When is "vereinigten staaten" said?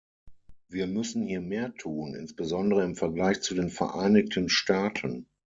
3.69-5.27